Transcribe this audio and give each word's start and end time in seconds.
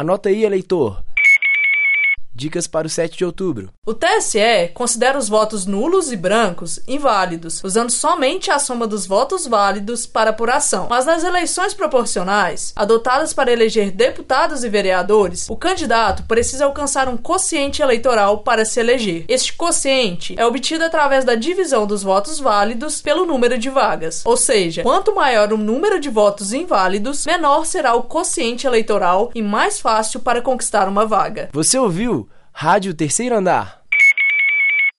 Anota 0.00 0.30
aí, 0.30 0.44
eleitor. 0.44 1.04
Dicas 2.40 2.66
para 2.66 2.86
o 2.86 2.90
7 2.90 3.18
de 3.18 3.24
outubro. 3.26 3.68
O 3.86 3.92
TSE 3.92 4.70
considera 4.72 5.18
os 5.18 5.28
votos 5.28 5.66
nulos 5.66 6.10
e 6.10 6.16
brancos 6.16 6.80
inválidos, 6.88 7.62
usando 7.62 7.90
somente 7.90 8.50
a 8.50 8.58
soma 8.58 8.86
dos 8.86 9.04
votos 9.06 9.46
válidos 9.46 10.06
para 10.06 10.30
apuração. 10.30 10.86
Mas 10.88 11.04
nas 11.04 11.22
eleições 11.22 11.74
proporcionais, 11.74 12.72
adotadas 12.74 13.34
para 13.34 13.52
eleger 13.52 13.90
deputados 13.90 14.64
e 14.64 14.70
vereadores, 14.70 15.50
o 15.50 15.56
candidato 15.56 16.22
precisa 16.22 16.64
alcançar 16.64 17.10
um 17.10 17.16
quociente 17.18 17.82
eleitoral 17.82 18.38
para 18.38 18.64
se 18.64 18.80
eleger. 18.80 19.26
Este 19.28 19.52
quociente 19.52 20.34
é 20.38 20.46
obtido 20.46 20.82
através 20.82 21.26
da 21.26 21.34
divisão 21.34 21.86
dos 21.86 22.02
votos 22.02 22.40
válidos 22.40 23.02
pelo 23.02 23.26
número 23.26 23.58
de 23.58 23.68
vagas. 23.68 24.22
Ou 24.24 24.38
seja, 24.38 24.82
quanto 24.82 25.14
maior 25.14 25.52
o 25.52 25.58
número 25.58 26.00
de 26.00 26.08
votos 26.08 26.54
inválidos, 26.54 27.26
menor 27.26 27.66
será 27.66 27.94
o 27.94 28.04
quociente 28.04 28.66
eleitoral 28.66 29.30
e 29.34 29.42
mais 29.42 29.78
fácil 29.78 30.20
para 30.20 30.40
conquistar 30.40 30.88
uma 30.88 31.04
vaga. 31.04 31.50
Você 31.52 31.78
ouviu? 31.78 32.29
Rádio 32.52 32.92
Terceiro 32.94 33.36
Andar. 33.36 33.79